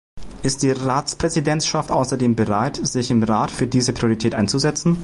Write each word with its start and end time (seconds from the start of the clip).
Ist 0.41 0.63
die 0.63 0.71
Ratspräsidentschaft 0.71 1.91
außerdem 1.91 2.35
bereit, 2.35 2.77
sich 2.81 3.11
im 3.11 3.21
Rat 3.21 3.51
für 3.51 3.67
diese 3.67 3.93
Priorität 3.93 4.33
einzusetzen? 4.33 4.97